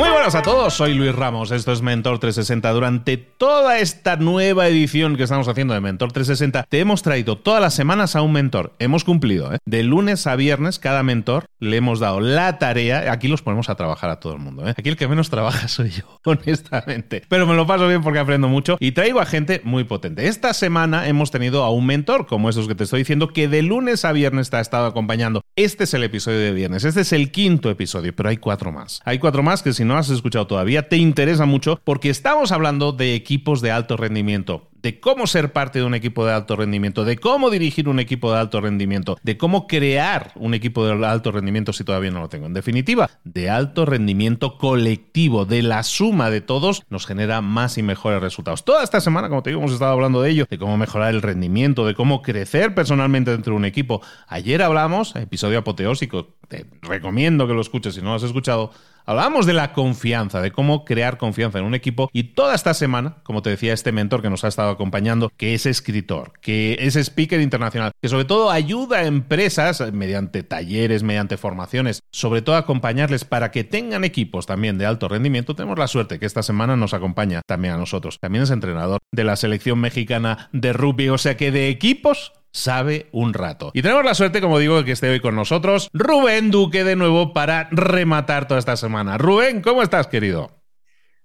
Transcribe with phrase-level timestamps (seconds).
[0.00, 2.70] Muy buenas a todos, soy Luis Ramos, esto es Mentor 360.
[2.72, 7.60] Durante toda esta nueva edición que estamos haciendo de Mentor 360, te hemos traído todas
[7.60, 8.72] las semanas a un mentor.
[8.78, 9.58] Hemos cumplido, ¿eh?
[9.66, 13.12] De lunes a viernes, cada mentor le hemos dado la tarea.
[13.12, 14.72] Aquí los ponemos a trabajar a todo el mundo, ¿eh?
[14.74, 17.22] Aquí el que menos trabaja soy yo, honestamente.
[17.28, 20.28] Pero me lo paso bien porque aprendo mucho y traigo a gente muy potente.
[20.28, 23.60] Esta semana hemos tenido a un mentor, como esos que te estoy diciendo, que de
[23.60, 25.42] lunes a viernes te ha estado acompañando.
[25.56, 29.02] Este es el episodio de viernes, este es el quinto episodio, pero hay cuatro más.
[29.04, 32.92] Hay cuatro más que si no has escuchado todavía, te interesa mucho porque estamos hablando
[32.92, 37.04] de equipos de alto rendimiento de cómo ser parte de un equipo de alto rendimiento,
[37.04, 41.32] de cómo dirigir un equipo de alto rendimiento, de cómo crear un equipo de alto
[41.32, 42.46] rendimiento si todavía no lo tengo.
[42.46, 47.82] En definitiva, de alto rendimiento colectivo, de la suma de todos, nos genera más y
[47.82, 48.64] mejores resultados.
[48.64, 51.22] Toda esta semana, como te digo, hemos estado hablando de ello, de cómo mejorar el
[51.22, 54.00] rendimiento, de cómo crecer personalmente dentro de un equipo.
[54.28, 58.72] Ayer hablamos, episodio apoteósico, te recomiendo que lo escuches si no lo has escuchado,
[59.06, 63.16] Hablábamos de la confianza, de cómo crear confianza en un equipo y toda esta semana,
[63.24, 66.96] como te decía este mentor que nos ha estado acompañando, que es escritor, que es
[66.96, 73.24] speaker internacional, que sobre todo ayuda a empresas mediante talleres, mediante formaciones, sobre todo acompañarles
[73.24, 76.94] para que tengan equipos también de alto rendimiento, tenemos la suerte que esta semana nos
[76.94, 78.18] acompaña también a nosotros.
[78.20, 83.08] También es entrenador de la selección mexicana de rugby, o sea que de equipos sabe
[83.12, 83.70] un rato.
[83.74, 86.96] Y tenemos la suerte, como digo, de que esté hoy con nosotros Rubén Duque de
[86.96, 89.18] nuevo para rematar toda esta semana.
[89.18, 90.60] Rubén, ¿cómo estás, querido?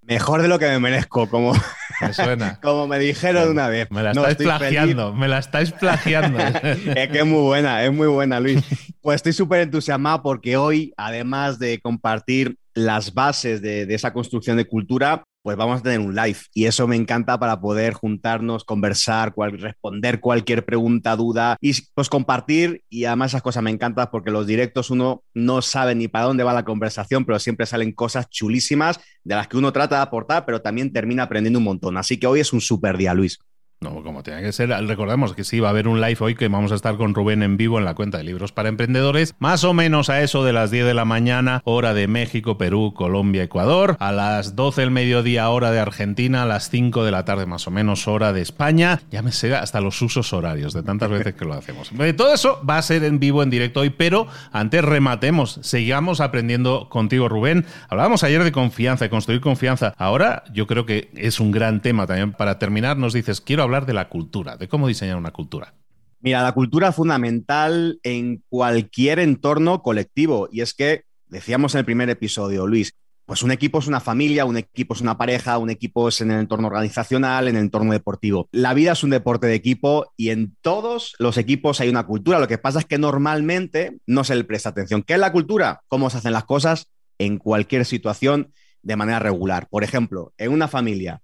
[0.02, 1.54] Mejor de lo que me merezco, como
[2.02, 2.60] me, suena.
[2.62, 3.90] como me dijeron una vez.
[3.92, 6.40] Me la estáis plagiando, me la estáis plagiando.
[6.96, 8.64] es que es muy buena, es muy buena, Luis.
[9.02, 14.58] Pues estoy súper entusiasmado porque hoy, además de compartir las bases de, de, esa construcción
[14.58, 16.40] de cultura, pues vamos a tener un live.
[16.56, 22.84] Y eso me encanta para poder juntarnos, conversar, responder cualquier pregunta, duda y pues compartir.
[22.90, 26.44] Y además esas cosas me encantan porque los directos uno no sabe ni para dónde
[26.44, 30.48] va la conversación, pero siempre salen cosas chulísimas de las que uno trata de aportar,
[30.48, 31.96] pero también termina aprendiendo un montón.
[31.98, 33.38] Así que hoy es un super día, Luis.
[33.86, 34.70] No, como tiene que ser.
[34.70, 37.44] Recordemos que sí, va a haber un live hoy que vamos a estar con Rubén
[37.44, 40.54] en vivo en la cuenta de Libros para Emprendedores, más o menos a eso de
[40.54, 44.90] las 10 de la mañana, hora de México, Perú, Colombia, Ecuador, a las 12 del
[44.90, 48.42] mediodía, hora de Argentina, a las 5 de la tarde, más o menos, hora de
[48.42, 49.02] España.
[49.12, 51.92] Ya me sé hasta los usos horarios de tantas veces que lo hacemos.
[52.18, 56.90] Todo eso va a ser en vivo, en directo hoy, pero antes rematemos, sigamos aprendiendo
[56.90, 57.66] contigo, Rubén.
[57.88, 59.94] Hablábamos ayer de confianza, de construir confianza.
[59.96, 62.98] Ahora yo creo que es un gran tema también para terminar.
[62.98, 65.76] Nos dices, quiero hablar de la cultura, de cómo diseñar una cultura.
[66.20, 70.48] Mira, la cultura es fundamental en cualquier entorno colectivo.
[70.52, 72.94] Y es que, decíamos en el primer episodio, Luis,
[73.26, 76.32] pues un equipo es una familia, un equipo es una pareja, un equipo es en
[76.32, 78.48] el entorno organizacional, en el entorno deportivo.
[78.52, 82.40] La vida es un deporte de equipo y en todos los equipos hay una cultura.
[82.40, 85.04] Lo que pasa es que normalmente no se le presta atención.
[85.04, 85.82] ¿Qué es la cultura?
[85.88, 86.88] ¿Cómo se hacen las cosas?
[87.18, 89.68] en cualquier situación de manera regular.
[89.70, 91.22] Por ejemplo, en una familia,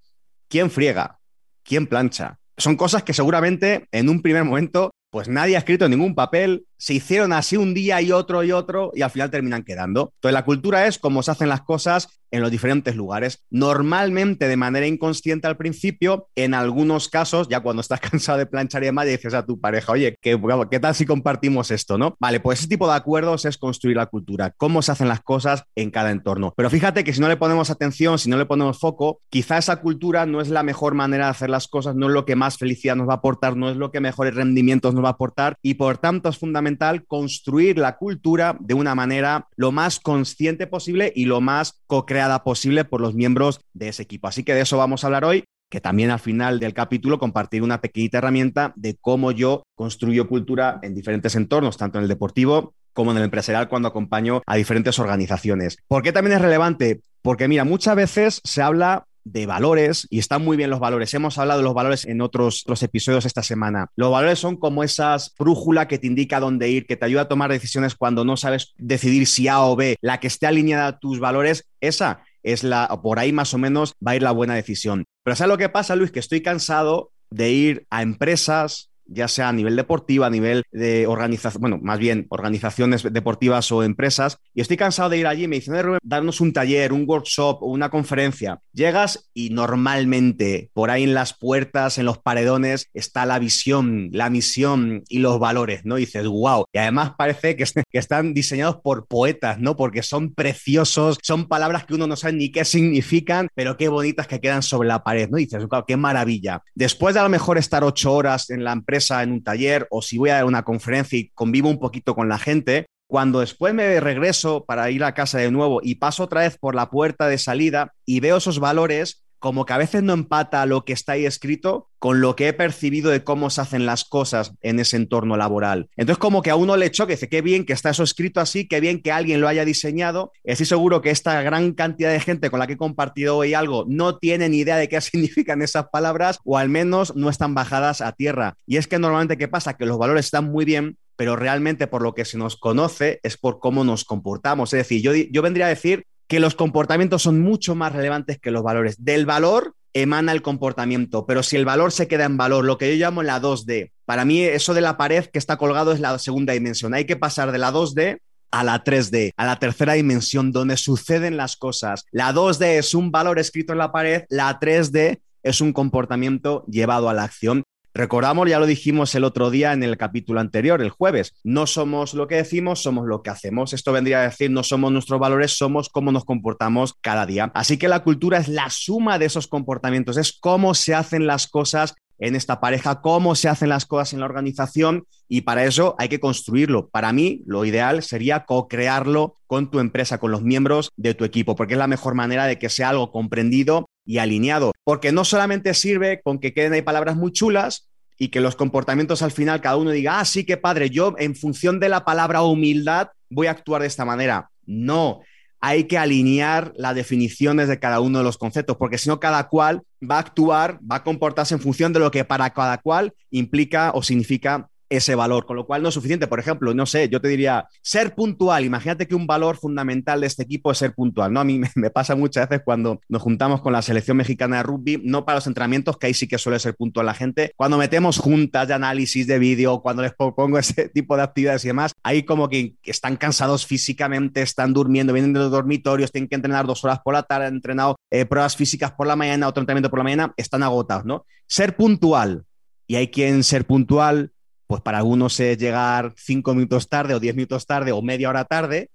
[0.48, 1.20] ¿quién friega?
[1.64, 2.40] ¿Quién plancha?
[2.62, 6.96] Son cosas que seguramente en un primer momento pues nadie ha escrito ningún papel, se
[6.96, 10.14] hicieron así un día y otro y otro y al final terminan quedando.
[10.16, 14.56] Entonces la cultura es cómo se hacen las cosas en los diferentes lugares, normalmente de
[14.56, 19.06] manera inconsciente al principio, en algunos casos, ya cuando estás cansado de planchar y demás,
[19.06, 20.40] dices a tu pareja, oye, ¿qué,
[20.72, 21.98] ¿qué tal si compartimos esto?
[21.98, 22.16] ¿no?
[22.20, 25.66] Vale, pues ese tipo de acuerdos es construir la cultura, cómo se hacen las cosas
[25.76, 26.54] en cada entorno.
[26.56, 29.82] Pero fíjate que si no le ponemos atención, si no le ponemos foco, quizá esa
[29.82, 32.58] cultura no es la mejor manera de hacer las cosas, no es lo que más
[32.58, 35.58] felicidad nos va a aportar, no es lo que mejores rendimientos nos va a aportar
[35.62, 36.71] y por tanto es fundamental
[37.06, 42.86] construir la cultura de una manera lo más consciente posible y lo más co-creada posible
[42.86, 44.28] por los miembros de ese equipo.
[44.28, 47.64] Así que de eso vamos a hablar hoy que también al final del capítulo compartir
[47.64, 52.76] una pequeñita herramienta de cómo yo construyo cultura en diferentes entornos, tanto en el deportivo
[52.94, 55.78] como en el empresarial cuando acompaño a diferentes organizaciones.
[55.88, 57.02] ¿Por qué también es relevante?
[57.22, 61.14] Porque mira, muchas veces se habla de valores y están muy bien los valores.
[61.14, 63.88] Hemos hablado de los valores en otros, otros episodios esta semana.
[63.96, 67.28] Los valores son como esas brújula que te indica dónde ir, que te ayuda a
[67.28, 69.98] tomar decisiones cuando no sabes decidir si A o B.
[70.02, 73.94] La que esté alineada a tus valores, esa es la, por ahí más o menos
[74.06, 75.06] va a ir la buena decisión.
[75.24, 76.12] Pero ¿sabes lo que pasa, Luis?
[76.12, 81.08] Que estoy cansado de ir a empresas, ya sea a nivel deportivo, a nivel de
[81.08, 85.58] organización, bueno, más bien organizaciones deportivas o empresas, y estoy cansado de ir allí me
[85.58, 88.60] dicen, darnos un taller, un workshop o una conferencia.
[88.74, 94.30] Llegas y normalmente por ahí en las puertas, en los paredones, está la visión, la
[94.30, 95.98] misión y los valores, ¿no?
[95.98, 96.66] Y dices, wow.
[96.72, 99.76] Y además parece que, que están diseñados por poetas, ¿no?
[99.76, 104.28] Porque son preciosos, son palabras que uno no sabe ni qué significan, pero qué bonitas
[104.28, 105.38] que quedan sobre la pared, ¿no?
[105.38, 106.62] Y dices, wow, qué maravilla.
[106.76, 110.02] Después de a lo mejor estar ocho horas en la empresa, en un taller o
[110.02, 114.00] si voy a una conferencia y convivo un poquito con la gente, cuando después me
[114.00, 117.38] regreso para ir a casa de nuevo y paso otra vez por la puerta de
[117.38, 121.26] salida y veo esos valores, como que a veces no empata lo que está ahí
[121.26, 125.36] escrito con lo que he percibido de cómo se hacen las cosas en ese entorno
[125.36, 125.90] laboral.
[125.98, 128.68] Entonces, como que a uno le choque, dice, qué bien que está eso escrito así,
[128.68, 130.32] qué bien que alguien lo haya diseñado.
[130.44, 133.86] Estoy seguro que esta gran cantidad de gente con la que he compartido hoy algo
[133.88, 138.02] no tiene ni idea de qué significan esas palabras o al menos no están bajadas
[138.02, 138.56] a tierra.
[138.68, 139.76] Y es que normalmente, ¿qué pasa?
[139.76, 143.38] Que los valores están muy bien, pero realmente por lo que se nos conoce es
[143.38, 144.72] por cómo nos comportamos.
[144.74, 148.52] Es decir, yo, yo vendría a decir que los comportamientos son mucho más relevantes que
[148.52, 149.04] los valores.
[149.04, 152.90] Del valor emana el comportamiento, pero si el valor se queda en valor, lo que
[152.90, 156.18] yo llamo la 2D, para mí eso de la pared que está colgado es la
[156.20, 156.94] segunda dimensión.
[156.94, 158.20] Hay que pasar de la 2D
[158.50, 162.06] a la 3D, a la tercera dimensión donde suceden las cosas.
[162.12, 167.10] La 2D es un valor escrito en la pared, la 3D es un comportamiento llevado
[167.10, 167.64] a la acción.
[167.94, 172.14] Recordamos, ya lo dijimos el otro día en el capítulo anterior, el jueves, no somos
[172.14, 173.74] lo que decimos, somos lo que hacemos.
[173.74, 177.52] Esto vendría a decir, no somos nuestros valores, somos cómo nos comportamos cada día.
[177.54, 181.48] Así que la cultura es la suma de esos comportamientos, es cómo se hacen las
[181.48, 185.96] cosas en esta pareja, cómo se hacen las cosas en la organización y para eso
[185.98, 186.88] hay que construirlo.
[186.90, 191.56] Para mí, lo ideal sería co-crearlo con tu empresa, con los miembros de tu equipo,
[191.56, 195.74] porque es la mejor manera de que sea algo comprendido y alineado, porque no solamente
[195.74, 197.88] sirve con que queden ahí palabras muy chulas
[198.18, 201.36] y que los comportamientos al final cada uno diga, ah, sí, qué padre, yo en
[201.36, 204.50] función de la palabra humildad voy a actuar de esta manera.
[204.66, 205.22] No,
[205.60, 209.48] hay que alinear las definiciones de cada uno de los conceptos, porque si no, cada
[209.48, 213.14] cual va a actuar, va a comportarse en función de lo que para cada cual
[213.30, 216.28] implica o significa ese valor, con lo cual no es suficiente.
[216.28, 218.66] Por ejemplo, no sé, yo te diría, ser puntual.
[218.66, 221.40] Imagínate que un valor fundamental de este equipo es ser puntual, ¿no?
[221.40, 225.02] A mí me, pasa muchas veces cuando nos juntamos con la selección mexicana de rugby,
[225.04, 228.18] no para los entrenamientos, que ahí sí que suele ser puntual la gente, cuando metemos
[228.18, 232.24] juntas de análisis de vídeo, cuando les pongo ese tipo de actividades y demás, ahí
[232.24, 236.84] como que están cansados físicamente, están durmiendo, vienen de los dormitorios, tienen que entrenar dos
[236.84, 240.00] horas por la tarde, han entrenado eh, pruebas físicas por la mañana, otro entrenamiento por
[240.00, 241.26] la mañana, están agotados, ¿no?
[241.48, 242.44] Ser puntual.
[242.88, 244.34] Y hay quien ser puntual
[244.72, 248.46] pues para algunos es llegar cinco minutos tarde o diez minutos tarde o media hora
[248.46, 248.90] tarde.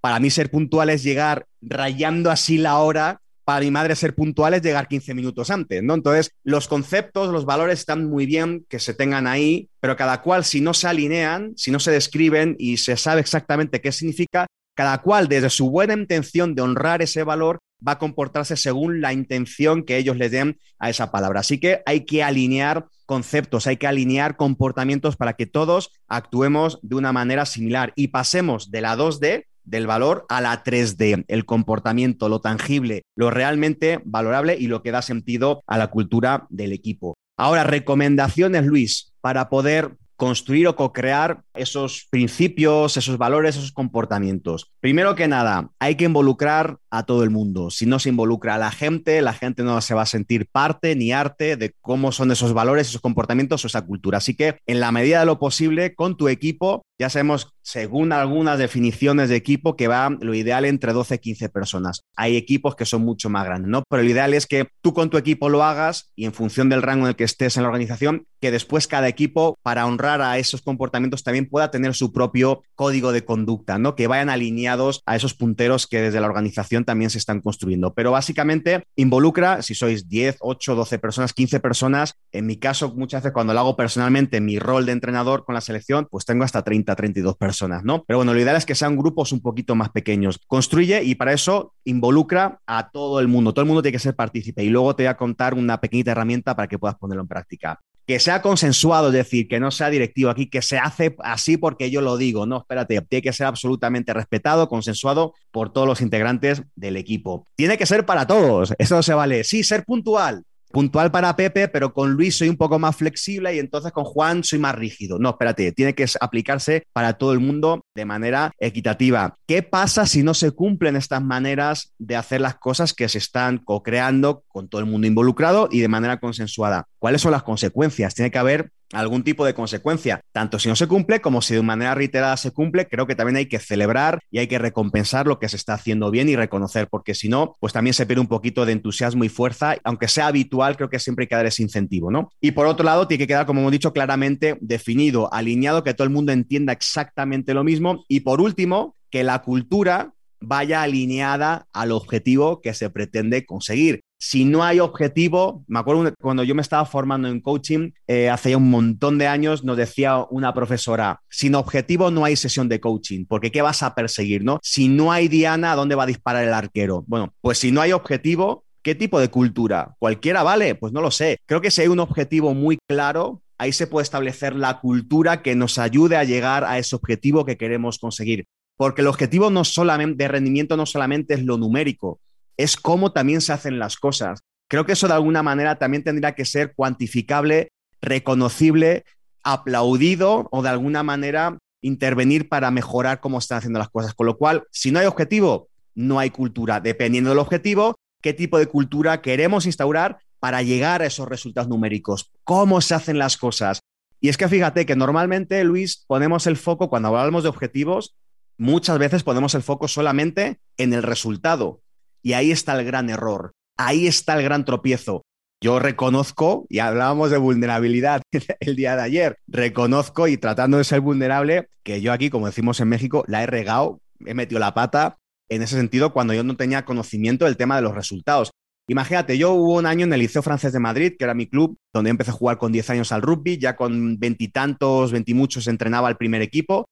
[0.00, 3.20] Para mí ser puntual es llegar rayando así la hora.
[3.44, 5.94] Para mi madre ser puntual es llegar 15 minutos antes, ¿no?
[5.94, 10.44] Entonces, los conceptos, los valores están muy bien que se tengan ahí, pero cada cual,
[10.44, 14.46] si no se alinean, si no se describen y se sabe exactamente qué significa,
[14.76, 19.12] cada cual desde su buena intención de honrar ese valor va a comportarse según la
[19.12, 21.40] intención que ellos le den a esa palabra.
[21.40, 26.94] Así que hay que alinear conceptos, hay que alinear comportamientos para que todos actuemos de
[26.94, 32.28] una manera similar y pasemos de la 2D del valor a la 3D, el comportamiento,
[32.28, 37.14] lo tangible, lo realmente valorable y lo que da sentido a la cultura del equipo.
[37.38, 44.72] Ahora, recomendaciones, Luis, para poder construir o co-crear esos principios, esos valores, esos comportamientos.
[44.80, 47.70] Primero que nada, hay que involucrar a todo el mundo.
[47.70, 50.94] Si no se involucra a la gente, la gente no se va a sentir parte
[50.96, 54.18] ni arte de cómo son esos valores, esos comportamientos o esa cultura.
[54.18, 58.58] Así que en la medida de lo posible, con tu equipo, ya sabemos, según algunas
[58.58, 62.00] definiciones de equipo, que va lo ideal entre 12 y 15 personas.
[62.16, 63.84] Hay equipos que son mucho más grandes, ¿no?
[63.88, 66.82] Pero lo ideal es que tú con tu equipo lo hagas y en función del
[66.82, 70.38] rango en el que estés en la organización, que después cada equipo, para honrar a
[70.38, 73.94] esos comportamientos, también pueda tener su propio código de conducta, ¿no?
[73.94, 77.94] Que vayan alineados a esos punteros que desde la organización también se están construyendo.
[77.94, 83.22] Pero básicamente involucra, si sois 10, 8, 12 personas, 15 personas, en mi caso, muchas
[83.22, 86.62] veces cuando lo hago personalmente, mi rol de entrenador con la selección, pues tengo hasta
[86.62, 88.04] 30 32 personas, ¿no?
[88.04, 90.40] Pero bueno, lo ideal es que sean grupos un poquito más pequeños.
[90.46, 93.52] Construye y para eso involucra a todo el mundo.
[93.52, 96.12] Todo el mundo tiene que ser partícipe y luego te voy a contar una pequeñita
[96.12, 99.90] herramienta para que puedas ponerlo en práctica que sea consensuado, es decir, que no sea
[99.90, 102.46] directivo aquí, que se hace así porque yo lo digo.
[102.46, 107.46] No, espérate, tiene que ser absolutamente respetado, consensuado por todos los integrantes del equipo.
[107.54, 109.44] Tiene que ser para todos, eso se vale.
[109.44, 113.58] Sí, ser puntual, puntual para Pepe, pero con Luis soy un poco más flexible y
[113.58, 115.18] entonces con Juan soy más rígido.
[115.18, 119.34] No, espérate, tiene que aplicarse para todo el mundo de manera equitativa.
[119.46, 123.58] ¿Qué pasa si no se cumplen estas maneras de hacer las cosas que se están
[123.58, 126.86] co-creando con todo el mundo involucrado y de manera consensuada?
[126.98, 128.14] ¿Cuáles son las consecuencias?
[128.14, 131.62] Tiene que haber algún tipo de consecuencia, tanto si no se cumple como si de
[131.62, 135.38] manera reiterada se cumple, creo que también hay que celebrar y hay que recompensar lo
[135.38, 138.28] que se está haciendo bien y reconocer, porque si no, pues también se pierde un
[138.28, 141.62] poquito de entusiasmo y fuerza, aunque sea habitual, creo que siempre hay que dar ese
[141.62, 142.30] incentivo, ¿no?
[142.40, 146.04] Y por otro lado, tiene que quedar, como hemos dicho, claramente definido, alineado, que todo
[146.04, 151.92] el mundo entienda exactamente lo mismo y por último, que la cultura vaya alineada al
[151.92, 156.84] objetivo que se pretende conseguir si no hay objetivo, me acuerdo cuando yo me estaba
[156.84, 161.54] formando en coaching eh, hace ya un montón de años, nos decía una profesora, sin
[161.54, 164.44] objetivo no hay sesión de coaching, porque ¿qué vas a perseguir?
[164.44, 164.58] ¿no?
[164.62, 167.04] Si no hay diana, ¿a dónde va a disparar el arquero?
[167.06, 169.94] Bueno, pues si no hay objetivo, ¿qué tipo de cultura?
[170.00, 170.74] ¿Cualquiera vale?
[170.74, 171.38] Pues no lo sé.
[171.46, 175.54] Creo que si hay un objetivo muy claro, ahí se puede establecer la cultura que
[175.54, 178.46] nos ayude a llegar a ese objetivo que queremos conseguir.
[178.76, 182.20] Porque el objetivo no solamente, de rendimiento no solamente es lo numérico,
[182.58, 184.40] es cómo también se hacen las cosas.
[184.68, 187.72] Creo que eso de alguna manera también tendría que ser cuantificable,
[188.02, 189.04] reconocible,
[189.42, 194.12] aplaudido o de alguna manera intervenir para mejorar cómo están haciendo las cosas.
[194.12, 196.80] Con lo cual, si no hay objetivo, no hay cultura.
[196.80, 202.30] Dependiendo del objetivo, qué tipo de cultura queremos instaurar para llegar a esos resultados numéricos,
[202.44, 203.80] cómo se hacen las cosas.
[204.20, 208.16] Y es que fíjate que normalmente, Luis, ponemos el foco, cuando hablamos de objetivos,
[208.56, 211.80] muchas veces ponemos el foco solamente en el resultado.
[212.28, 215.22] Y ahí está el gran error, ahí está el gran tropiezo.
[215.64, 218.20] Yo reconozco, y hablábamos de vulnerabilidad
[218.60, 222.80] el día de ayer, reconozco y tratando de ser vulnerable, que yo aquí, como decimos
[222.80, 225.16] en México, la he regado, he metido la pata
[225.48, 228.50] en ese sentido cuando yo no tenía conocimiento del tema de los resultados.
[228.90, 231.78] Imagínate, yo hubo un año en el Liceo Francés de Madrid, que era mi club,
[231.94, 236.18] donde empecé a jugar con 10 años al rugby, ya con veintitantos, veintimuchos entrenaba al
[236.18, 236.90] primer equipo,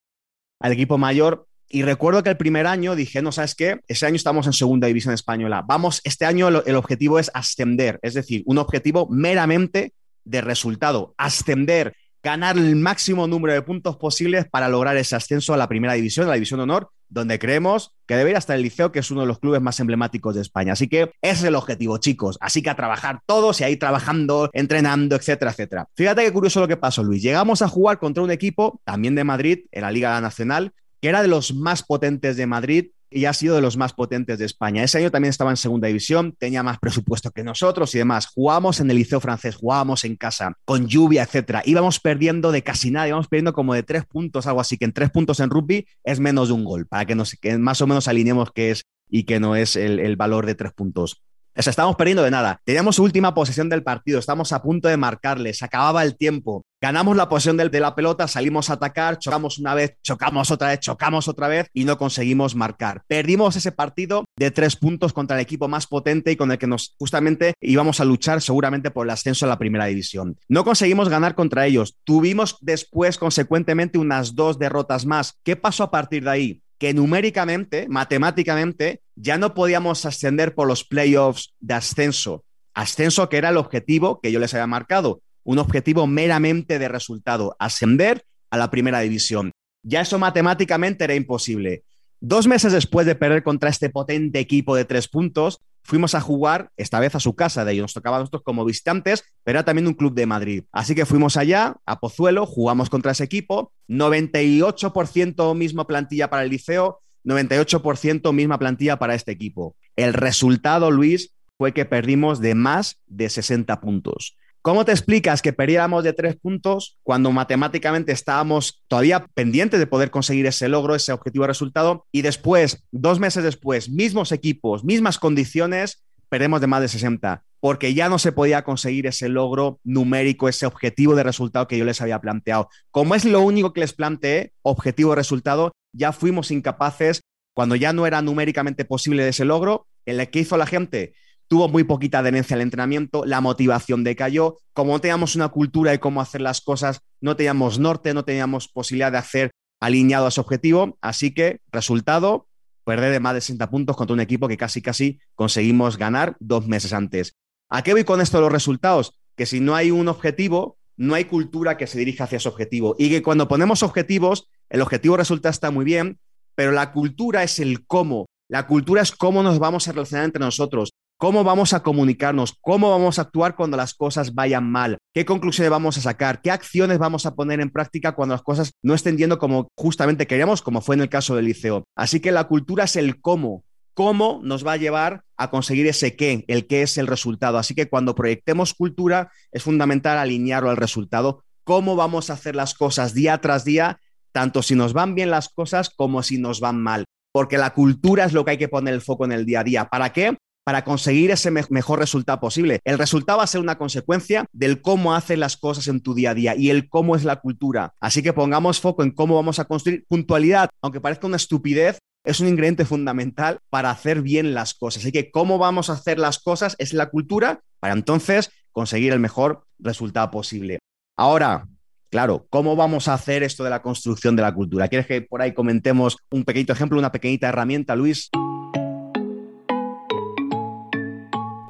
[0.62, 3.80] al equipo mayor, y recuerdo que el primer año dije, no, ¿sabes qué?
[3.88, 5.64] Ese año estamos en segunda división española.
[5.66, 9.92] Vamos, este año el, objetivo es ascender, es decir, un objetivo meramente
[10.24, 15.56] de resultado, ascender, ganar el máximo número de puntos posibles para lograr ese ascenso a
[15.56, 18.62] la primera división, a la división de honor, donde creemos que debe ir hasta el
[18.62, 20.72] liceo, que es uno de los clubes más emblemáticos de España.
[20.72, 22.36] Así que ese es el objetivo, chicos.
[22.40, 25.88] Así que a trabajar todos y ahí trabajando, entrenando, etcétera, etcétera.
[25.94, 27.22] Fíjate qué curioso lo que pasó, Luis.
[27.22, 31.22] Llegamos a jugar contra un equipo, también de Madrid, en la Liga Nacional, que era
[31.22, 34.82] de los más potentes de Madrid y ha sido de los más potentes de España.
[34.82, 38.26] Ese año también estaba en segunda división, tenía más presupuesto que nosotros y demás.
[38.26, 41.62] Jugábamos en el liceo francés, jugábamos en casa, con lluvia, etcétera.
[41.64, 44.92] Íbamos perdiendo de casi nada, íbamos perdiendo como de tres puntos, algo así, que en
[44.92, 48.08] tres puntos en rugby es menos de un gol, para que, nos, más o menos
[48.08, 51.22] alineemos qué es y que no es el valor de tres puntos.
[51.56, 52.60] O estábamos perdiendo de nada.
[52.64, 56.66] Teníamos última posesión del partido, estábamos a punto de marcarle, se acababa el tiempo.
[56.82, 60.80] Ganamos la posesión de, la pelota, salimos a atacar, chocamos una vez, chocamos otra vez,
[60.80, 63.02] chocamos otra vez y no conseguimos marcar.
[63.08, 66.66] Perdimos ese partido de tres puntos contra el equipo más potente y con el que
[66.66, 70.36] nos justamente íbamos a luchar seguramente por el ascenso a la primera división.
[70.48, 71.96] No conseguimos ganar contra ellos.
[72.04, 75.38] Tuvimos después, consecuentemente, unas dos derrotas más.
[75.42, 76.62] ¿Qué pasó a partir de ahí?
[76.78, 82.44] Que numéricamente, matemáticamente, ya no podíamos ascender por los playoffs de ascenso.
[82.74, 87.56] Ascenso que era el objetivo que yo les había marcado, un objetivo meramente de resultado,
[87.58, 89.52] ascender a la primera división.
[89.82, 91.84] Ya eso matemáticamente era imposible.
[92.20, 96.70] Dos meses después de perder contra este potente equipo de tres puntos, fuimos a jugar,
[96.76, 99.64] esta vez a su casa, de ahí nos tocaba a nosotros como visitantes, pero era
[99.64, 100.64] también un club de Madrid.
[100.72, 106.50] Así que fuimos allá, a Pozuelo, jugamos contra ese equipo, 98% misma plantilla para el
[106.50, 109.76] liceo, 98% misma plantilla para este equipo.
[109.94, 114.36] El resultado, Luis, fue que perdimos de más de 60 puntos.
[114.66, 120.10] ¿Cómo te explicas que perdiéramos de tres puntos cuando matemáticamente estábamos todavía pendientes de poder
[120.10, 122.04] conseguir ese logro, ese objetivo de resultado?
[122.10, 127.94] Y después, dos meses después, mismos equipos, mismas condiciones, perdemos de más de 60, porque
[127.94, 132.00] ya no se podía conseguir ese logro numérico, ese objetivo de resultado que yo les
[132.00, 132.68] había planteado.
[132.90, 137.20] Como es lo único que les planteé, objetivo de resultado, ya fuimos incapaces,
[137.54, 141.14] cuando ya no era numéricamente posible ese logro, en el que hizo la gente
[141.48, 146.00] tuvo muy poquita adherencia al entrenamiento, la motivación decayó, como no teníamos una cultura de
[146.00, 149.50] cómo hacer las cosas, no teníamos norte, no teníamos posibilidad de hacer
[149.80, 152.48] alineado a su objetivo, así que resultado,
[152.84, 156.66] perder de más de 60 puntos contra un equipo que casi casi conseguimos ganar dos
[156.66, 157.34] meses antes.
[157.68, 159.18] ¿A qué voy con esto de los resultados?
[159.36, 162.94] Que si no hay un objetivo, no hay cultura que se dirija hacia ese objetivo
[162.98, 166.18] y que cuando ponemos objetivos, el objetivo resulta está muy bien,
[166.54, 168.26] pero la cultura es el cómo.
[168.48, 172.90] La cultura es cómo nos vamos a relacionar entre nosotros, cómo vamos a comunicarnos, cómo
[172.90, 176.98] vamos a actuar cuando las cosas vayan mal, qué conclusiones vamos a sacar, qué acciones
[176.98, 180.80] vamos a poner en práctica cuando las cosas no estén yendo como justamente queríamos, como
[180.80, 181.84] fue en el caso del liceo.
[181.96, 186.16] Así que la cultura es el cómo, cómo nos va a llevar a conseguir ese
[186.16, 187.58] qué, el qué es el resultado.
[187.58, 192.74] Así que cuando proyectemos cultura es fundamental alinearlo al resultado, cómo vamos a hacer las
[192.74, 193.98] cosas día tras día,
[194.32, 197.04] tanto si nos van bien las cosas como si nos van mal.
[197.32, 199.64] Porque la cultura es lo que hay que poner el foco en el día a
[199.64, 199.84] día.
[199.86, 200.36] ¿Para qué?
[200.66, 202.80] Para conseguir ese mejor resultado posible.
[202.82, 206.30] El resultado va a ser una consecuencia del cómo haces las cosas en tu día
[206.30, 207.94] a día y el cómo es la cultura.
[208.00, 212.00] Así que pongamos foco en cómo vamos a construir puntualidad, aunque parezca una estupidez.
[212.24, 215.04] Es un ingrediente fundamental para hacer bien las cosas.
[215.04, 219.20] Así que cómo vamos a hacer las cosas es la cultura para entonces conseguir el
[219.20, 220.80] mejor resultado posible.
[221.16, 221.68] Ahora,
[222.08, 224.86] Claro, ¿cómo vamos a hacer esto de la construcción de la cultura?
[224.86, 228.30] ¿Quieres que por ahí comentemos un pequeñito ejemplo, una pequeñita herramienta, Luis?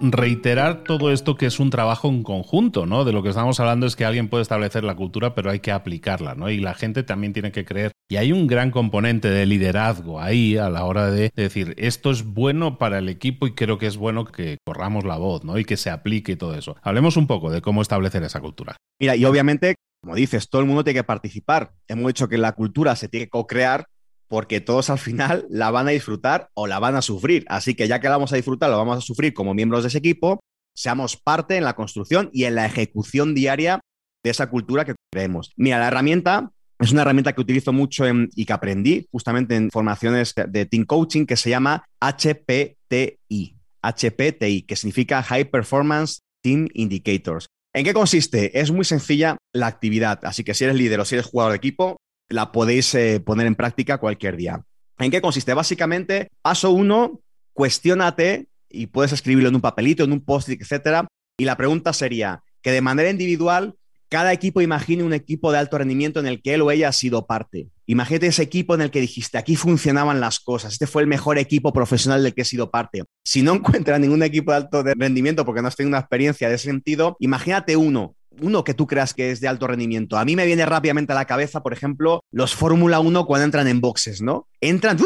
[0.00, 3.04] Reiterar todo esto que es un trabajo en conjunto, ¿no?
[3.04, 5.72] De lo que estamos hablando es que alguien puede establecer la cultura, pero hay que
[5.72, 6.50] aplicarla, ¿no?
[6.50, 7.92] Y la gente también tiene que creer.
[8.08, 12.24] Y hay un gran componente de liderazgo ahí a la hora de decir, esto es
[12.24, 15.58] bueno para el equipo y creo que es bueno que corramos la voz, ¿no?
[15.58, 16.76] Y que se aplique todo eso.
[16.82, 18.76] Hablemos un poco de cómo establecer esa cultura.
[19.00, 21.72] Mira, y obviamente, como dices, todo el mundo tiene que participar.
[21.88, 23.86] Hemos dicho que la cultura se tiene que co-crear
[24.28, 27.44] porque todos al final la van a disfrutar o la van a sufrir.
[27.48, 29.88] Así que ya que la vamos a disfrutar, lo vamos a sufrir como miembros de
[29.88, 30.40] ese equipo,
[30.74, 33.80] seamos parte en la construcción y en la ejecución diaria
[34.22, 35.52] de esa cultura que creemos.
[35.56, 40.34] Mira, la herramienta es una herramienta que utilizo mucho y que aprendí justamente en formaciones
[40.34, 43.56] de team coaching que se llama HPTI.
[43.82, 47.46] HPTI, que significa High Performance Team Indicators.
[47.72, 48.58] ¿En qué consiste?
[48.58, 51.58] Es muy sencilla la actividad, así que si eres líder o si eres jugador de
[51.58, 51.96] equipo,
[52.28, 54.62] la podéis eh, poner en práctica cualquier día.
[54.98, 55.54] ¿En qué consiste?
[55.54, 57.20] Básicamente, paso uno,
[57.52, 61.06] cuestiónate y puedes escribirlo en un papelito, en un post-it, etcétera.
[61.38, 63.76] Y la pregunta sería que de manera individual
[64.08, 66.92] cada equipo imagine un equipo de alto rendimiento en el que él o ella ha
[66.92, 67.70] sido parte.
[67.86, 71.38] Imagínate ese equipo en el que dijiste, aquí funcionaban las cosas, este fue el mejor
[71.38, 73.02] equipo profesional del que he sido parte.
[73.24, 76.54] Si no encuentras ningún equipo de alto rendimiento porque no has tenido una experiencia de
[76.54, 80.16] ese sentido, imagínate uno uno que tú creas que es de alto rendimiento.
[80.16, 83.68] A mí me viene rápidamente a la cabeza, por ejemplo, los Fórmula 1 cuando entran
[83.68, 84.48] en boxes, ¿no?
[84.60, 84.98] Entran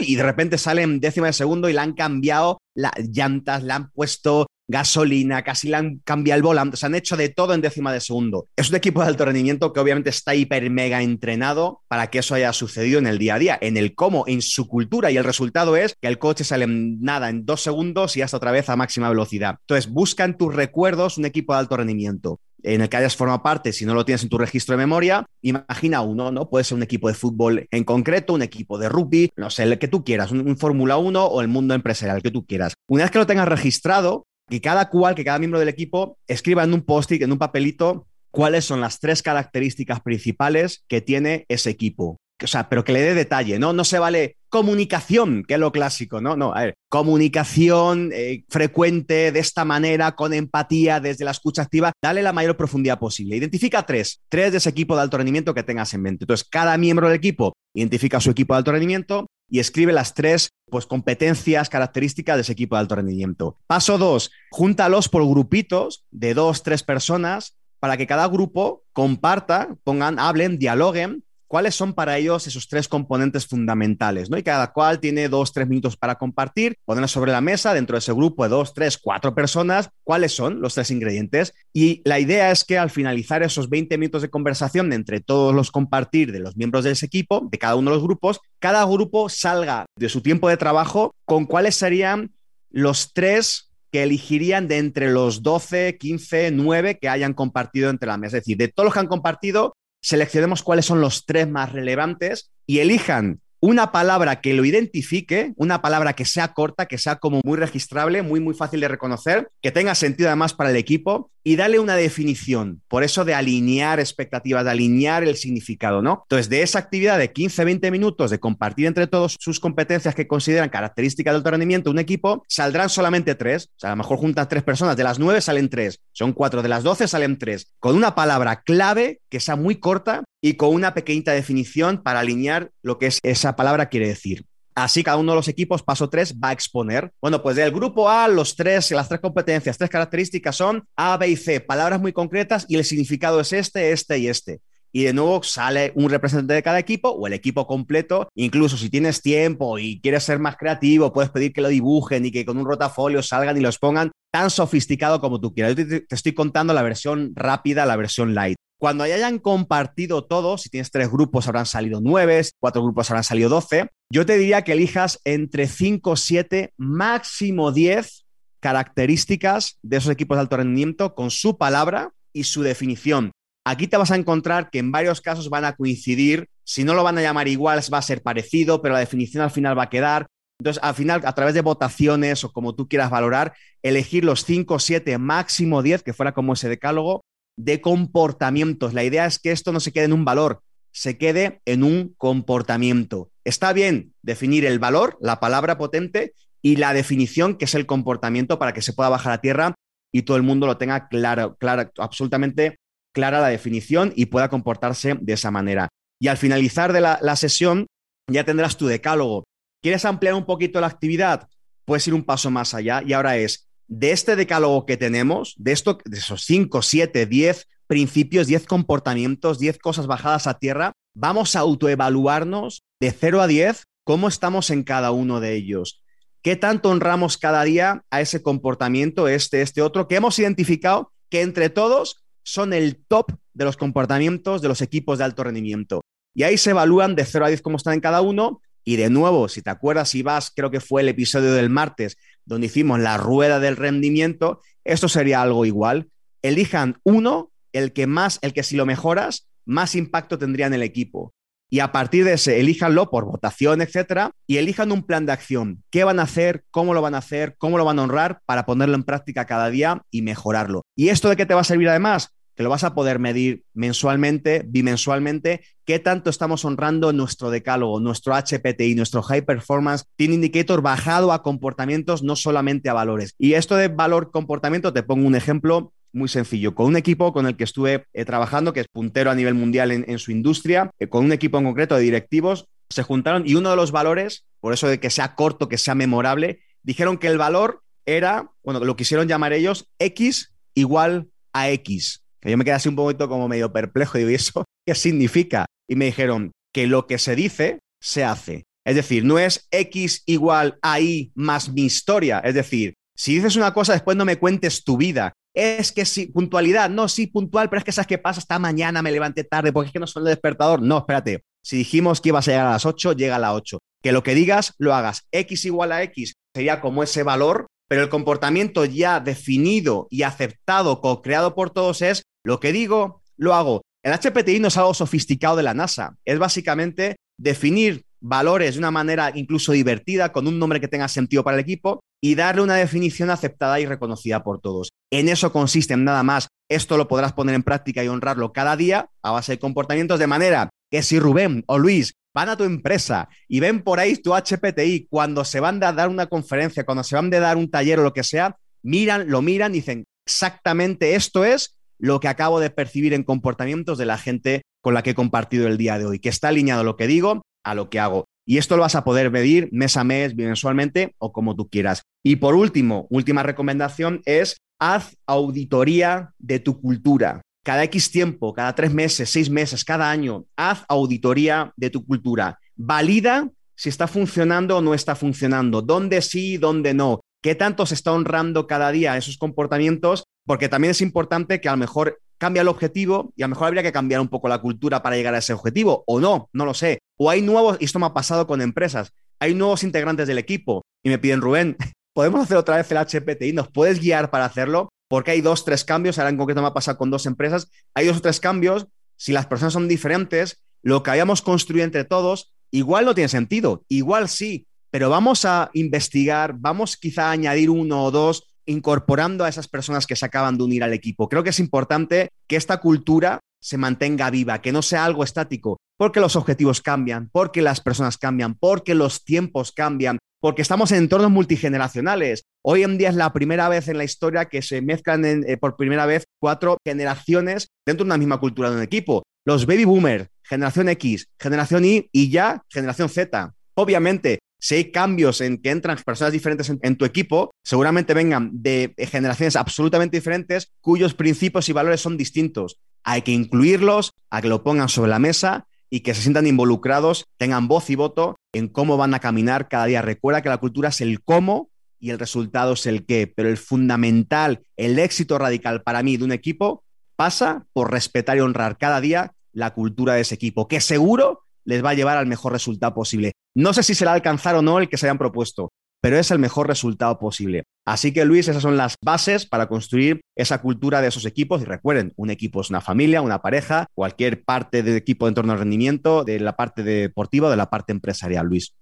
[0.00, 3.90] y de repente salen décima de segundo y le han cambiado las llantas, le han
[3.90, 7.92] puesto gasolina, casi le han cambiado el volante, se han hecho de todo en décima
[7.92, 8.48] de segundo.
[8.56, 12.34] Es un equipo de alto rendimiento que obviamente está hiper mega entrenado para que eso
[12.34, 15.24] haya sucedido en el día a día, en el cómo, en su cultura y el
[15.24, 18.76] resultado es que el coche sale nada, en dos segundos y hasta otra vez a
[18.76, 19.56] máxima velocidad.
[19.60, 23.42] Entonces, busca en tus recuerdos un equipo de alto rendimiento en el que hayas formado
[23.42, 26.48] parte, si no lo tienes en tu registro de memoria, imagina uno, ¿no?
[26.48, 29.78] Puede ser un equipo de fútbol en concreto, un equipo de rugby, no sé, el
[29.78, 32.72] que tú quieras, un, un Fórmula 1 o el mundo empresarial, el que tú quieras.
[32.88, 36.64] Una vez que lo tengas registrado, que cada cual, que cada miembro del equipo escriba
[36.64, 41.70] en un post-it, en un papelito, cuáles son las tres características principales que tiene ese
[41.70, 42.18] equipo.
[42.42, 43.72] O sea, pero que le dé detalle, ¿no?
[43.72, 46.36] No se vale comunicación, que es lo clásico, ¿no?
[46.36, 51.92] No, a ver, comunicación eh, frecuente de esta manera, con empatía, desde la escucha activa,
[52.02, 53.36] dale la mayor profundidad posible.
[53.36, 56.24] Identifica tres, tres de ese equipo de alto rendimiento que tengas en mente.
[56.24, 60.50] Entonces, cada miembro del equipo identifica su equipo de alto rendimiento y escribe las tres
[60.68, 63.56] pues, competencias, características de ese equipo de alto rendimiento.
[63.68, 70.18] Paso dos, júntalos por grupitos de dos, tres personas para que cada grupo comparta, pongan,
[70.18, 71.22] hablen, dialoguen
[71.54, 74.36] cuáles son para ellos esos tres componentes fundamentales, ¿no?
[74.36, 78.00] Y cada cual tiene dos, tres minutos para compartir, ponerlos sobre la mesa dentro de
[78.00, 81.54] ese grupo de dos, tres, cuatro personas, cuáles son los tres ingredientes.
[81.72, 85.70] Y la idea es que al finalizar esos 20 minutos de conversación entre todos los
[85.70, 89.28] compartir de los miembros de ese equipo, de cada uno de los grupos, cada grupo
[89.28, 92.32] salga de su tiempo de trabajo con cuáles serían
[92.70, 98.18] los tres que elegirían de entre los 12, 15, 9 que hayan compartido entre la
[98.18, 98.38] mesa.
[98.38, 102.52] Es decir, de todos los que han compartido, seleccionemos cuáles son los tres más relevantes
[102.66, 107.40] y elijan una palabra que lo identifique, una palabra que sea corta, que sea como
[107.42, 111.56] muy registrable, muy, muy fácil de reconocer, que tenga sentido además para el equipo y
[111.56, 112.82] darle una definición.
[112.88, 116.22] Por eso de alinear expectativas, de alinear el significado, ¿no?
[116.24, 120.26] Entonces, de esa actividad de 15, 20 minutos de compartir entre todos sus competencias que
[120.26, 123.66] consideran características de alto rendimiento un equipo, saldrán solamente tres.
[123.76, 126.62] O sea, a lo mejor juntan tres personas, de las nueve salen tres, son cuatro,
[126.62, 130.74] de las doce salen tres, con una palabra clave que sea muy corta y con
[130.74, 134.46] una pequeñita definición para alinear lo que es esa palabra quiere decir.
[134.74, 137.12] Así cada uno de los equipos, paso tres, va a exponer.
[137.20, 141.28] Bueno, pues del grupo A, los tres, las tres competencias, tres características son A, B
[141.28, 144.60] y C, palabras muy concretas y el significado es este, este y este.
[144.90, 148.28] Y de nuevo sale un representante de cada equipo o el equipo completo.
[148.36, 152.30] Incluso si tienes tiempo y quieres ser más creativo, puedes pedir que lo dibujen y
[152.30, 155.74] que con un rotafolio salgan y los pongan tan sofisticado como tú quieras.
[155.74, 158.56] Yo te, te estoy contando la versión rápida, la versión light.
[158.84, 163.48] Cuando hayan compartido todos, si tienes tres grupos habrán salido nueve, cuatro grupos habrán salido
[163.48, 168.26] doce, yo te diría que elijas entre cinco, siete, máximo diez
[168.60, 173.30] características de esos equipos de alto rendimiento con su palabra y su definición.
[173.64, 177.02] Aquí te vas a encontrar que en varios casos van a coincidir, si no lo
[177.02, 179.88] van a llamar igual, va a ser parecido, pero la definición al final va a
[179.88, 180.26] quedar.
[180.60, 184.78] Entonces, al final, a través de votaciones o como tú quieras valorar, elegir los 5,
[184.78, 187.24] 7, máximo 10, que fuera como ese decálogo,
[187.56, 188.94] de comportamientos.
[188.94, 190.62] La idea es que esto no se quede en un valor,
[190.92, 193.30] se quede en un comportamiento.
[193.44, 198.58] Está bien definir el valor, la palabra potente, y la definición, que es el comportamiento,
[198.58, 199.74] para que se pueda bajar a tierra
[200.10, 201.58] y todo el mundo lo tenga claro,
[201.98, 202.78] absolutamente
[203.12, 205.88] clara la definición y pueda comportarse de esa manera.
[206.18, 207.86] Y al finalizar de la, la sesión,
[208.32, 209.44] ya tendrás tu decálogo.
[209.82, 211.48] ¿Quieres ampliar un poquito la actividad?
[211.84, 215.72] Puedes ir un paso más allá y ahora es, de este decálogo que tenemos, de,
[215.72, 221.56] esto, de esos 5, 7, 10 principios, 10 comportamientos, 10 cosas bajadas a tierra, vamos
[221.56, 226.02] a autoevaluarnos de 0 a 10 cómo estamos en cada uno de ellos.
[226.42, 231.40] ¿Qué tanto honramos cada día a ese comportamiento, este, este otro, que hemos identificado que
[231.40, 236.02] entre todos son el top de los comportamientos de los equipos de alto rendimiento?
[236.34, 238.60] Y ahí se evalúan de 0 a 10 cómo están en cada uno.
[238.86, 242.18] Y de nuevo, si te acuerdas, si vas, creo que fue el episodio del martes,
[242.44, 246.08] donde hicimos la rueda del rendimiento, esto sería algo igual.
[246.42, 250.82] Elijan uno, el que más, el que si lo mejoras, más impacto tendría en el
[250.82, 251.32] equipo.
[251.70, 255.82] Y a partir de ese, elíjanlo por votación, etcétera, y elijan un plan de acción.
[255.90, 256.64] ¿Qué van a hacer?
[256.70, 257.56] ¿Cómo lo van a hacer?
[257.58, 260.82] ¿Cómo lo van a honrar para ponerlo en práctica cada día y mejorarlo?
[260.94, 262.36] ¿Y esto de qué te va a servir además?
[262.54, 268.34] Que lo vas a poder medir mensualmente, bimensualmente, qué tanto estamos honrando nuestro decálogo, nuestro
[268.34, 273.34] HPTI, nuestro High Performance Team Indicator bajado a comportamientos, no solamente a valores.
[273.38, 276.74] Y esto de valor comportamiento, te pongo un ejemplo muy sencillo.
[276.74, 279.90] Con un equipo con el que estuve eh, trabajando, que es puntero a nivel mundial
[279.90, 283.70] en, su industria, eh, con un equipo en concreto de directivos, se juntaron y uno
[283.70, 287.38] de los valores, por eso de que sea corto, que sea memorable, dijeron que el
[287.38, 292.88] valor era, bueno, lo quisieron llamar ellos, X igual a X yo me quedé así
[292.88, 294.18] un poquito como medio perplejo.
[294.18, 295.66] y ¿y eso qué significa?
[295.88, 298.64] Y me dijeron que lo que se dice, se hace.
[298.86, 302.40] Es decir, no es X igual a Y más mi historia.
[302.40, 305.32] Es decir, si dices una cosa, después no me cuentes tu vida.
[305.54, 309.02] Es que sí, puntualidad, no, sí, puntual, pero es que sabes qué pasa, hasta mañana
[309.02, 310.82] me levanté tarde porque es que no son el despertador.
[310.82, 311.44] No, espérate.
[311.62, 313.78] Si dijimos que ibas a llegar a las 8, llega a las 8.
[314.02, 315.26] Que lo que digas, lo hagas.
[315.30, 321.00] X igual a X sería como ese valor, pero el comportamiento ya definido y aceptado,
[321.00, 323.82] co-creado por todos es lo que digo, lo hago.
[324.02, 328.90] El HPTI no es algo sofisticado de la NASA, es básicamente definir valores de una
[328.90, 332.76] manera incluso divertida, con un nombre que tenga sentido para el equipo y darle una
[332.76, 334.90] definición aceptada y reconocida por todos.
[335.10, 336.48] En eso consiste, nada más.
[336.70, 340.26] Esto lo podrás poner en práctica y honrarlo cada día a base de comportamientos de
[340.26, 344.32] manera que si Rubén o Luis van a tu empresa y ven por ahí tu
[344.34, 348.00] HPTI cuando se van a dar una conferencia, cuando se van a dar un taller
[348.00, 352.60] o lo que sea, miran, lo miran y dicen exactamente esto es lo que acabo
[352.60, 356.06] de percibir en comportamientos de la gente con la que he compartido el día de
[356.06, 358.26] hoy, que está alineado lo que digo a lo que hago.
[358.46, 362.02] Y esto lo vas a poder medir mes a mes, mensualmente o como tú quieras.
[362.22, 367.40] Y por último, última recomendación es haz auditoría de tu cultura.
[367.64, 372.58] cada X tiempo, cada tres meses, seis meses, cada año, haz auditoría de tu cultura.
[372.76, 377.94] Valida si está funcionando o no está funcionando, dónde sí, dónde no, qué tanto se
[377.94, 382.62] está honrando cada día esos comportamientos, porque también es importante que a lo mejor cambia
[382.62, 385.34] el objetivo y a lo mejor habría que cambiar un poco la cultura para llegar
[385.34, 386.98] a ese objetivo, o no, no lo sé.
[387.18, 390.82] O hay nuevos, y esto me ha pasado con empresas, hay nuevos integrantes del equipo
[391.02, 391.76] y me piden, Rubén,
[392.14, 393.52] ¿podemos hacer otra vez el HPTI?
[393.52, 394.88] ¿Nos puedes guiar para hacerlo?
[395.08, 398.06] Porque hay dos, tres cambios, ahora en concreto me ha pasado con dos empresas, hay
[398.06, 402.54] dos o tres cambios, si las personas son diferentes, lo que habíamos construido entre todos
[402.74, 408.02] Igual no tiene sentido, igual sí, pero vamos a investigar, vamos quizá a añadir uno
[408.02, 411.28] o dos incorporando a esas personas que se acaban de unir al equipo.
[411.28, 415.78] Creo que es importante que esta cultura se mantenga viva, que no sea algo estático,
[415.96, 420.98] porque los objetivos cambian, porque las personas cambian, porque los tiempos cambian, porque estamos en
[420.98, 422.42] entornos multigeneracionales.
[422.62, 425.76] Hoy en día es la primera vez en la historia que se mezclan eh, por
[425.76, 429.22] primera vez cuatro generaciones dentro de una misma cultura de un equipo.
[429.46, 433.54] Los baby boomers, generación X, generación Y y ya generación Z.
[433.74, 438.94] Obviamente, si hay cambios en que entran personas diferentes en, tu equipo, seguramente vengan de
[438.96, 442.80] generaciones absolutamente diferentes cuyos principios y valores son distintos.
[443.02, 447.26] Hay que incluirlos, a que lo pongan sobre la mesa y que se sientan involucrados,
[447.36, 450.00] tengan voz y voto en cómo van a caminar cada día.
[450.00, 451.68] Recuerda que la cultura es el cómo
[452.00, 456.24] y el resultado es el qué, pero el fundamental, el éxito radical para mí de
[456.24, 456.84] un equipo
[457.16, 461.84] pasa por respetar y honrar cada día la cultura de ese equipo, que seguro les
[461.84, 463.32] va a llevar al mejor resultado posible.
[463.54, 466.38] No sé si será alcanzar o no el que se hayan propuesto, pero es el
[466.38, 467.64] mejor resultado posible.
[467.86, 471.62] Así que Luis, esas son las bases para construir esa cultura de esos equipos.
[471.62, 475.52] Y recuerden, un equipo es una familia, una pareja, cualquier parte del equipo de entorno
[475.52, 478.74] al rendimiento, de la parte deportiva de la parte empresarial, Luis.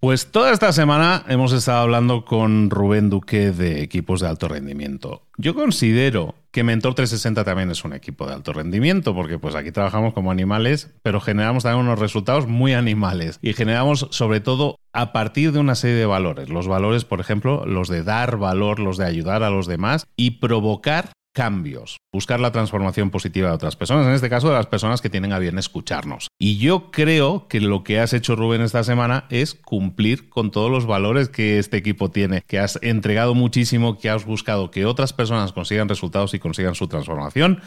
[0.00, 5.26] Pues toda esta semana hemos estado hablando con Rubén Duque de equipos de alto rendimiento.
[5.36, 9.72] Yo considero que Mentor 360 también es un equipo de alto rendimiento, porque pues aquí
[9.72, 15.12] trabajamos como animales, pero generamos también unos resultados muy animales y generamos sobre todo a
[15.12, 16.48] partir de una serie de valores.
[16.48, 20.32] Los valores, por ejemplo, los de dar valor, los de ayudar a los demás y
[20.38, 25.00] provocar cambios, buscar la transformación positiva de otras personas, en este caso de las personas
[25.00, 26.28] que tienen a bien escucharnos.
[26.38, 30.70] Y yo creo que lo que has hecho Rubén esta semana es cumplir con todos
[30.70, 35.12] los valores que este equipo tiene, que has entregado muchísimo, que has buscado que otras
[35.12, 37.60] personas consigan resultados y consigan su transformación.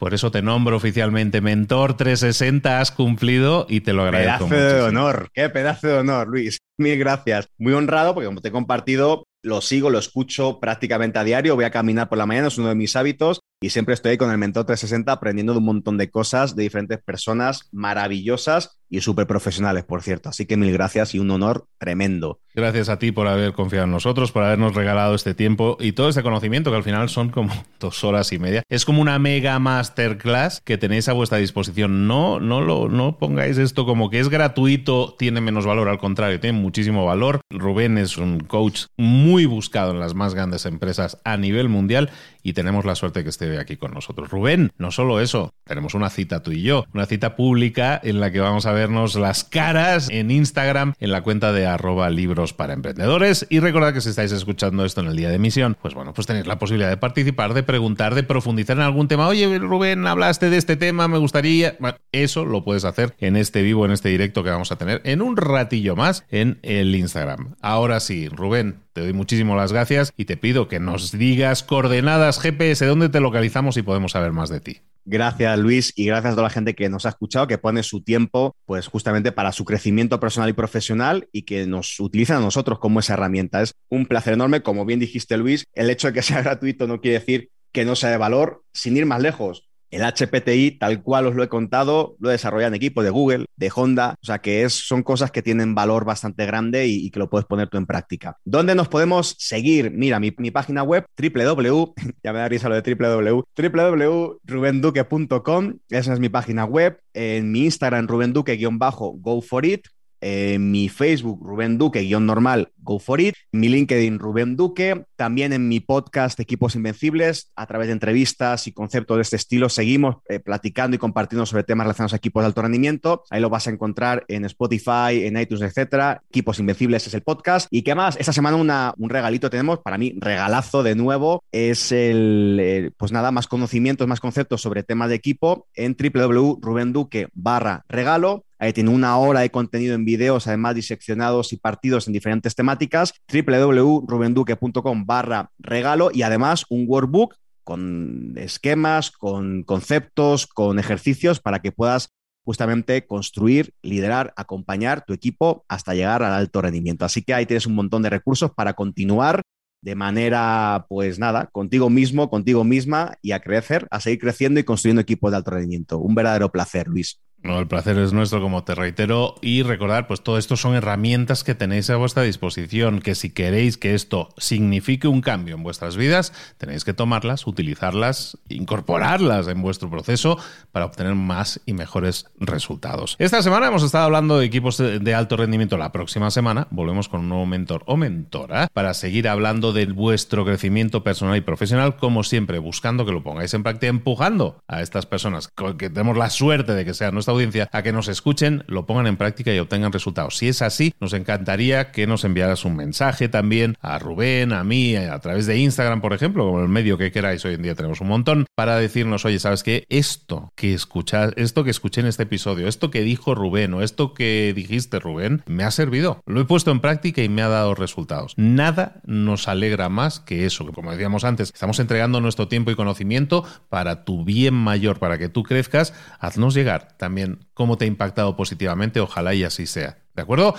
[0.00, 4.48] Por eso te nombro oficialmente Mentor 360, has cumplido y te lo agradezco.
[4.48, 6.58] Pedazo de honor, qué pedazo de honor, Luis.
[6.78, 7.48] Mil gracias.
[7.58, 11.64] Muy honrado porque como te he compartido, lo sigo, lo escucho prácticamente a diario, voy
[11.64, 14.38] a caminar por la mañana, es uno de mis hábitos y siempre estoy con el
[14.38, 19.84] Mentor 360 aprendiendo de un montón de cosas de diferentes personas maravillosas y súper profesionales,
[19.84, 20.30] por cierto.
[20.30, 22.40] Así que mil gracias y un honor tremendo.
[22.52, 26.08] Gracias a ti por haber confiado en nosotros, por habernos regalado este tiempo y todo
[26.08, 28.62] este conocimiento que al final son como dos horas y media.
[28.68, 32.08] Es como una mega masterclass que tenéis a vuestra disposición.
[32.08, 36.40] No, no, lo, no pongáis esto como que es gratuito, tiene menos valor, al contrario,
[36.40, 37.40] tiene muchísimo valor.
[37.50, 42.10] Rubén es un coach muy buscado en las más grandes empresas a nivel mundial
[42.42, 44.30] y tenemos la suerte que esté aquí con nosotros.
[44.30, 48.30] Rubén, no solo eso, tenemos una cita tú y yo, una cita pública en la
[48.30, 52.72] que vamos a vernos las caras en Instagram, en la cuenta de arroba libros para
[52.72, 53.46] emprendedores.
[53.50, 56.26] Y recordad que si estáis escuchando esto en el día de emisión, pues bueno, pues
[56.26, 59.28] tenéis la posibilidad de participar, de preguntar, de profundizar en algún tema.
[59.28, 61.76] Oye, Rubén, hablaste de este tema, me gustaría.
[61.78, 65.00] Bueno, eso lo puedes hacer en este vivo, en este directo que vamos a tener
[65.04, 67.56] en un ratillo más en el Instagram.
[67.60, 72.40] Ahora sí, Rubén, te doy muchísimo las gracias y te pido que nos digas coordenadas
[72.40, 74.80] GPS, dónde te localizamos y podemos saber más de ti.
[75.04, 78.02] Gracias Luis y gracias a toda la gente que nos ha escuchado, que pone su
[78.02, 82.78] tiempo pues justamente para su crecimiento personal y profesional y que nos utilizan a nosotros
[82.78, 83.62] como esa herramienta.
[83.62, 87.00] Es un placer enorme, como bien dijiste Luis, el hecho de que sea gratuito no
[87.00, 89.69] quiere decir que no sea de valor, sin ir más lejos.
[89.90, 94.16] El HPTI, tal cual os lo he contado, lo desarrollan equipos de Google, de Honda,
[94.22, 97.46] o sea que es, son cosas que tienen valor bastante grande y, que lo puedes
[97.46, 98.38] poner tú en práctica.
[98.44, 99.90] ¿Dónde nos podemos seguir?
[99.90, 106.20] Mira, mi, página web, www, ya me da risa lo de www, www.rubenduque.com, esa es
[106.20, 109.88] mi página web, en mi Instagram, rubenduque-go for it,
[110.20, 115.52] en mi Facebook, Rubén Duque, guion normal, go for it, mi LinkedIn, Rubén Duque, también
[115.52, 120.16] en mi podcast Equipos Invencibles, a través de entrevistas y conceptos de este estilo, seguimos
[120.28, 123.24] eh, platicando y compartiendo sobre temas relacionados a equipos de alto rendimiento.
[123.30, 126.22] Ahí lo vas a encontrar en Spotify, en iTunes, etcétera.
[126.28, 127.68] Equipos Invencibles es el podcast.
[127.70, 132.92] Y qué más, esta semana un regalito tenemos, para mí, regalazo de nuevo, es el,
[132.96, 138.74] pues nada, más conocimientos, más conceptos sobre temas de equipo en www.rubenduque barra regalo Ahí
[138.74, 143.14] tiene una hora de contenido en videos, además diseccionados y partidos en diferentes temáticas.
[143.32, 151.72] www.rubenduque.com barra regalo y además un workbook con esquemas, con conceptos, con ejercicios para que
[151.72, 152.10] puedas
[152.44, 157.06] justamente construir, liderar, acompañar tu equipo hasta llegar al alto rendimiento.
[157.06, 159.40] Así que ahí tienes un montón de recursos para continuar
[159.80, 164.64] de manera, pues nada, contigo mismo, contigo misma y a crecer, a seguir creciendo y
[164.64, 165.98] construyendo equipos de alto rendimiento.
[165.98, 167.18] Un verdadero placer, Luis.
[167.42, 171.42] No, el placer es nuestro, como te reitero, y recordar, pues todo esto son herramientas
[171.42, 175.96] que tenéis a vuestra disposición, que si queréis que esto signifique un cambio en vuestras
[175.96, 180.38] vidas, tenéis que tomarlas, utilizarlas, incorporarlas en vuestro proceso
[180.70, 183.16] para obtener más y mejores resultados.
[183.18, 185.78] Esta semana hemos estado hablando de equipos de alto rendimiento.
[185.78, 190.44] La próxima semana volvemos con un nuevo mentor o mentora para seguir hablando de vuestro
[190.44, 195.06] crecimiento personal y profesional, como siempre, buscando que lo pongáis en práctica, empujando a estas
[195.06, 199.06] personas que tenemos la suerte de que sean audiencia a que nos escuchen, lo pongan
[199.06, 200.36] en práctica y obtengan resultados.
[200.36, 204.96] Si es así, nos encantaría que nos enviaras un mensaje también a Rubén, a mí,
[204.96, 207.44] a través de Instagram, por ejemplo, como el medio que queráis.
[207.44, 209.84] Hoy en día tenemos un montón para decirnos, oye, ¿sabes qué?
[209.88, 214.14] Esto que escuchas, esto que escuché en este episodio, esto que dijo Rubén o esto
[214.14, 216.22] que dijiste, Rubén, me ha servido.
[216.26, 218.34] Lo he puesto en práctica y me ha dado resultados.
[218.36, 222.76] Nada nos alegra más que eso, que como decíamos antes, estamos entregando nuestro tiempo y
[222.76, 225.92] conocimiento para tu bien mayor, para que tú crezcas.
[226.18, 227.19] Haznos llegar también
[227.54, 229.00] cómo te ha impactado positivamente.
[229.00, 229.98] Ojalá y así sea.
[230.14, 230.54] ¿De acuerdo?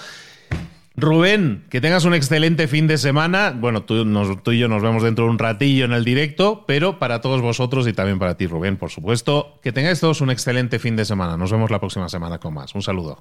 [0.95, 3.51] Rubén, que tengas un excelente fin de semana.
[3.57, 7.21] Bueno, tú, y yo nos vemos dentro de un ratillo en el directo, pero para
[7.21, 10.95] todos vosotros y también para ti, Rubén, por supuesto, que tengáis todos un excelente fin
[10.95, 11.37] de semana.
[11.37, 12.75] Nos vemos la próxima semana con más.
[12.75, 13.19] Un saludo.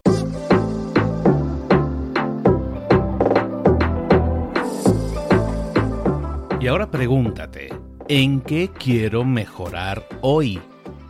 [6.61, 7.71] Y ahora pregúntate,
[8.09, 10.61] ¿en qué quiero mejorar hoy?